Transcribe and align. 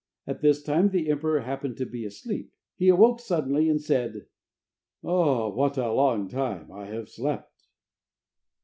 At 0.25 0.41
this 0.41 0.63
time 0.63 0.89
the 0.89 1.11
emperor 1.11 1.41
happened 1.41 1.77
to 1.77 1.85
be 1.85 2.05
asleep. 2.05 2.51
He 2.75 2.89
awoke 2.89 3.19
suddenly, 3.19 3.69
and 3.69 3.79
said: 3.79 4.25
"What 5.01 5.77
a 5.77 5.91
long 5.93 6.27
time 6.27 6.71
I 6.71 6.87
have 6.87 7.07
slept." 7.07 7.67